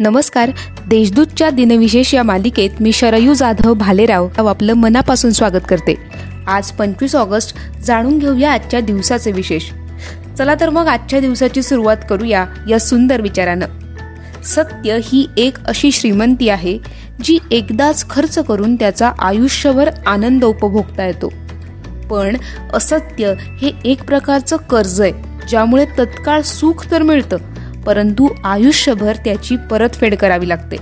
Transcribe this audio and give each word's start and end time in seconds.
नमस्कार. 0.00 0.50
देशदूतच्या 0.86 1.50
दिनविशेष 1.50 2.14
या 2.14 2.22
मालिकेत 2.22 2.70
मी 2.80 2.92
शरयू 2.92 3.34
जाधव 3.34 3.74
भालेराव 3.74 4.28
आपलं 4.38 4.72
मनापासून 4.72 5.30
स्वागत 5.30 5.64
करते. 5.68 5.94
आज 6.46 6.70
पंचवीस 6.70 7.16
ऑगस्ट. 7.16 7.56
जाणून 7.86 8.18
घेऊया 8.18 8.52
आजच्या 8.52 8.80
दिवसाचे 8.80 9.32
विशेष. 9.32 9.62
चला 10.38 10.54
तर 10.60 10.70
मग 10.70 10.86
आजच्या 10.86 11.20
दिवसाची 11.20 11.62
सुरुवात 11.62 11.96
करूया 12.10 12.46
या 12.68 12.78
सुंदर 12.78 13.20
विचारानं. 13.20 13.66
सत्य 14.44 14.98
ही 15.04 15.26
एक 15.36 15.58
अशी 15.64 15.92
श्रीमंती 15.92 16.48
आहे 16.48 16.78
जी 17.24 17.38
एकदाच 17.50 18.10
खर्च 18.10 18.38
करून 18.38 18.76
त्याचा 18.76 19.12
आयुष्यभर 19.18 19.90
आनंद 20.06 20.44
उपभोगता 20.44 21.06
येतो. 21.06 21.32
पण 22.10 22.36
असत्य 22.72 23.34
हे 23.38 23.72
एक 23.84 24.04
प्रकारचं 24.04 24.56
कर्ज 24.56 25.00
आहे 25.00 25.12
ज्यामुळे 25.48 25.84
तत्काळ 25.84 26.40
सुख 26.40 26.90
तर 26.90 27.02
मिळतं 27.02 27.36
परंतु 27.86 28.28
आयुष्यभर 28.44 29.16
त्याची 29.16 29.56
परतफेड 29.56 30.14
करावी 30.14 30.48
लागते. 30.48 30.76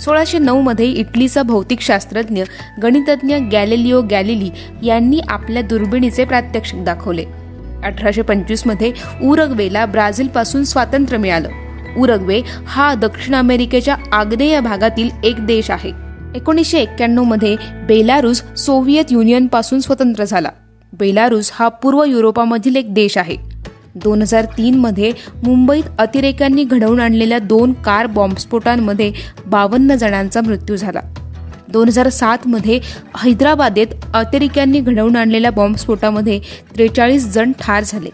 सोळाशे 0.00 0.38
नऊ 0.38 0.60
मध्ये 0.60 0.86
इटलीचा 0.86 1.42
भौतिकशास्त्रज्ञ 1.42 2.42
गणितज्ञ 2.82 3.36
गॅलिलिओ 3.36 4.02
गॅलिली 4.02 4.50
यांनी 4.86 5.20
आपल्या 5.28 5.62
दुर्बिणीचे 5.62 6.24
प्रात्यक्षिक 6.24 6.84
दाखवले. 6.84 7.24
अठराशे 7.84 8.22
पंचवीसमध्ये 8.22 8.92
उरग्वेला 9.22 9.86
ब्राझीलपासून 9.86 10.64
स्वातंत्र्य 10.64 11.18
मिळालं. 11.18 11.48
उरग्वे 11.96 12.40
हा 12.66 12.94
दक्षिण 12.94 13.34
अमेरिकेच्या 13.34 13.96
आग्नेय 14.12 14.60
भागातील 14.60 15.10
एक 15.24 15.46
देश 15.46 15.70
आहे. 15.70 15.92
एकोणीसशे 16.34 16.78
एक्क्याण्णवमध्ये 16.78 17.56
बेलारूस 17.88 18.42
सोव्हिएत 18.56 19.04
युनियनपासून 19.10 19.80
स्वतंत्र 19.80 20.24
झाला. 20.24 20.48
बेलारूस 20.92 21.50
हा 21.54 21.68
पूर्व 21.68 22.04
युरोपामधील 22.04 22.76
एक 22.76 22.94
देश 22.94 23.18
आहे. 23.18 23.49
दोन 23.94 24.22
हजार 24.22 24.44
तीनमध्ये 24.44 25.12
मुंबईत 25.44 25.84
अतिरेक्यांनी 25.98 26.64
घडवून 26.64 27.00
आणलेल्या 27.00 27.38
दोन 27.38 27.72
कार 27.72 28.06
बॉम्बस्फोटांमध्ये 28.06 29.12
बावन्न 29.46 29.94
जणांचा 29.94 30.40
मृत्यू 30.40 30.76
झाला. 30.76 31.00
दोन 31.72 31.88
हजार 31.88 32.08
सातमध्ये 32.08 32.78
हैदराबादेत 33.18 33.86
अतिरेक्यांनी 34.14 34.80
घडवून 34.80 35.16
आणलेल्या 35.16 35.50
बॉम्बस्फोटामध्ये 35.50 36.40
त्रेचाळीस 36.76 37.26
जण 37.34 37.52
ठार 37.60 37.82
झाले. 37.82 38.10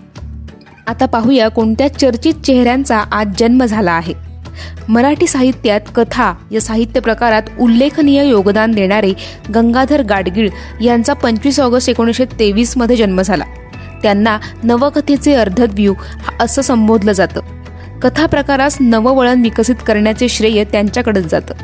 आता 0.86 1.06
पाहूया 1.06 1.48
कोणत्या 1.48 1.92
चर्चित 1.94 2.34
चेहऱ्यांचा 2.34 3.04
आज 3.12 3.34
जन्म 3.38 3.64
झाला 3.64 3.92
आहे. 3.92 4.14
मराठी 4.88 5.26
साहित्यात 5.26 5.80
कथा 5.94 6.32
या 6.52 6.60
साहित्य 6.60 7.00
प्रकारात 7.00 7.42
उल्लेखनीय 7.60 8.24
योगदान 8.28 8.72
देणारे 8.72 9.12
गंगाधर 9.54 10.02
गाडगीळ 10.02 10.48
यांचा 10.80 11.12
पंचवीस 11.12 11.60
ऑगस्ट 11.60 11.90
एकोणीसशे 11.90 12.24
तेवीसमध्ये 12.24 12.96
जन्म 12.96 13.22
झाला. 13.22 13.44
त्यांना 14.06 14.38
नवकथेचे 14.62 15.34
अर्धद्व्यू 15.34 15.94
असं 16.40 16.62
संबोधलं 16.62 17.12
जातं. 17.12 17.40
कथा 18.02 18.26
प्रकारास 18.26 18.76
नववळण 18.80 19.42
विकसित 19.42 19.74
करण्याचे 19.86 20.28
श्रेय 20.28 20.64
त्यांच्याकडेच 20.64 21.24
जातं. 21.24 21.54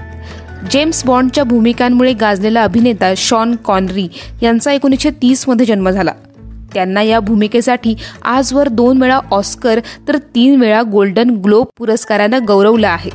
जेम्स 0.70 1.04
बॉन्डच्या 1.04 1.44
भूमिकांमुळे 1.44 2.12
गाजलेला 2.12 2.62
अभिनेता 2.62 3.14
शॉन 3.16 3.56
कॉनरी 3.56 4.08
यांचा 4.42 4.72
एकोणीसशे 4.72 5.10
तीसमध्ये 5.10 5.66
जन्म 5.66 5.90
झाला. 5.90 6.12
त्यांना 6.74 7.02
या 7.02 7.20
भूमिकेसाठी 7.20 7.94
आजवर 8.24 8.68
दोन 8.68 9.02
वेळा 9.02 9.20
ऑस्कर 9.30 9.80
तर 10.08 10.16
तीन 10.16 10.60
वेळा 10.60 10.82
गोल्डन 10.92 11.30
ग्लोब 11.30 11.66
पुरस्कारानं 11.78 12.38
गौरवलं 12.48 12.88
आहे. 12.88 13.10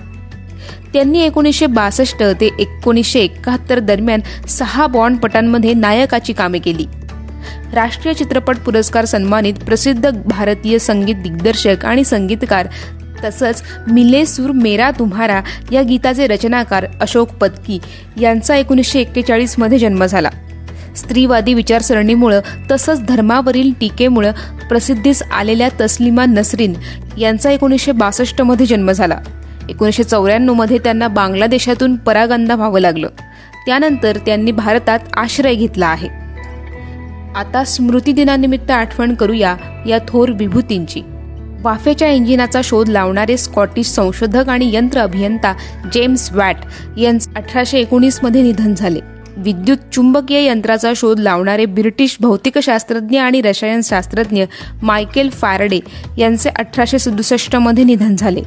त्यांनी 0.94 1.20
एकोणीसशे 1.20 1.66
बासष्ट 1.66 2.24
ते 2.24 2.50
एकोणीसशे 2.60 3.20
एकाहत्तर 3.20 3.80
दरम्यान 3.80 4.20
सहा 4.48 4.88
बॉन्डपटांमध्ये 4.88 5.74
नायकाची 5.74 6.34
कामे 6.34 6.60
केली. 6.60 6.86
राष्ट्रीय 7.74 8.14
चित्रपट 8.14 8.58
पुरस्कार 8.58 9.06
सन्मानित 9.06 9.54
प्रसिद्ध 9.54 10.10
भारतीय 10.10 10.80
संगीत 10.80 11.16
दिग्दर्शक 11.16 11.86
आणि 11.86 12.04
संगीतकार 12.04 12.68
तसंच 13.24 13.64
मिले 13.92 14.26
सूर 14.26 14.52
मेरा 14.52 14.92
तुम्हारा 14.92 15.42
या 15.72 15.82
गीताचे 15.82 16.28
रचनाकार 16.28 16.86
अशोक 17.02 17.30
पत्की 17.30 17.80
यांचा 18.22 18.56
एकोणीसशे 18.56 19.00
एक्केचाळीसमध्ये 19.00 19.78
जन्म 19.78 20.06
झाला. 20.06 20.30
स्त्रीवादी 20.96 21.54
विचारसरणीमुळं 21.54 22.40
तसंच 22.72 23.06
धर्मावरील 23.06 23.72
टीकेमुळं 23.80 24.32
प्रसिद्धीस 24.70 25.24
आलेल्या 25.24 25.70
तस्लिमा 25.82 26.26
नसरीन 26.26 26.74
यांचा 27.18 27.52
एकोणीसशे 27.52 27.92
बासष्टमध्ये 27.92 28.66
जन्म 28.66 28.92
झाला. 28.92 29.18
एकोणीसशे 29.70 30.04
चौऱ्याण्णवमध्ये 30.04 30.78
त्यांना 30.78 31.08
बांगलादेशातून 31.08 31.96
परागंदा 31.96 32.56
व्हावं 32.56 32.80
लागलं. 32.80 33.08
त्यानंतर 33.66 34.18
त्यांनी 34.18 34.52
भारतात 34.52 35.00
आश्रय 35.14 35.56
घेतला 35.56 35.88
आहे. 35.88 36.27
आता 37.38 37.64
स्मृती 37.64 38.12
दिनानिमित्त 38.12 38.72
आठवण 38.72 39.14
करूया 39.14 39.56
या 39.88 39.98
थोर 40.08 40.30
विभूतींची. 40.30 41.02
वाफेच्या 41.62 42.08
इंजिनाचा 42.08 42.62
शोध 42.64 42.90
लावणारे 42.90 43.38
स्कॉटिश 43.38 43.88
संशोधक 43.88 44.50
आणि 44.50 44.70
यंत्र 44.74 45.00
अभियंता 45.00 45.54
जेम्स 45.94 46.34
वॅट 46.34 46.56
यांचे 46.98 47.32
अठराशे 47.36 47.80
एकोणीसमध्ये 47.80 48.42
निधन 48.42 48.74
झाले. 48.74 49.00
विद्युत 49.38 49.78
चुंबकीय 49.94 50.46
यंत्राचा 50.46 50.94
शोध 50.96 51.20
लावणारे 51.20 51.66
ब्रिटिश 51.66 52.18
भौतिकशास्त्रज्ञ 52.20 53.20
आणि 53.20 53.42
रसायनशास्त्रज्ञ 53.42 54.46
मायकेल 54.82 55.30
फॅरडे 55.30 55.80
यांचे 56.18 56.50
अठराशे 56.50 57.00
सदुसष्टमध्ये 57.00 57.84
निधन 57.84 58.16
झाले. 58.16 58.42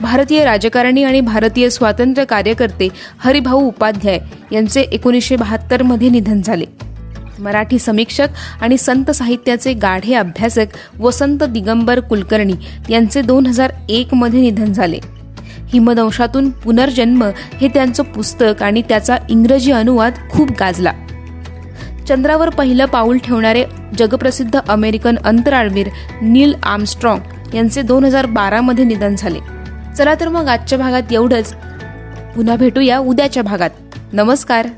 भारतीय 0.00 0.44
राजकारणी 0.44 1.04
आणि 1.04 1.20
भारतीय 1.20 1.70
स्वातंत्र्य 1.70 2.24
कार्यकर्ते 2.24 2.88
हरिभाऊ 3.18 3.60
उपाध्याय 3.60 4.18
यांचे 4.52 4.80
एकोणीसशे 4.80 5.36
बहात्तरमध्ये 5.36 6.08
निधन 6.08 6.40
झाले. 6.40 6.64
मराठी 7.44 7.78
समीक्षक 7.78 8.28
आणि 8.60 8.78
संत 8.78 9.10
साहित्याचे 9.10 9.72
गाढे 9.72 10.14
अभ्यासक 10.14 10.66
वसंत 11.00 11.42
दिगंबर 11.42 12.00
कुलकर्णी 12.00 12.52
यांचे 12.90 13.22
दोन 13.22 13.46
हजार 13.46 13.72
एक 13.88 14.14
मध्ये 14.14 14.40
निधन 14.40 14.72
झाले. 14.72 14.98
हिमदंशातून 15.66 16.50
पुनर्जन्म 16.50 17.24
हे 17.60 17.68
त्यांचं 17.68 18.02
पुस्तक 18.02 18.62
आणि 18.62 18.82
त्याचा 18.82 19.16
इंग्रजी 19.28 19.72
अनुवाद 19.72 20.12
खूप 20.30 20.50
गाजला. 20.50 20.92
चंद्रावर 22.08 22.48
पहिलं 22.48 22.84
पाऊल 22.84 23.18
ठेवणारे 23.18 23.64
जगप्रसिद्ध 23.98 24.58
अमेरिकन 24.68 25.14
अंतराळवीर 25.24 25.88
नील 26.22 26.54
आर्मस्ट्रॉंग 26.62 27.54
यांचे 27.54 27.82
दोन 27.82 28.04
हजार 28.04 28.26
बारामध्ये 28.26 28.84
निधन 28.84 29.14
झाले. 29.14 29.38
चला 29.98 30.14
तर 30.14 30.28
मग 30.28 30.48
आजच्या 30.48 30.78
भागात 30.78 31.12
एवढंच. 31.12 31.54
पुन्हा 32.36 32.56
भेटूया 32.56 32.98
उद्याच्या 32.98 33.42
भागात. 33.42 33.70
नमस्कार. 34.12 34.68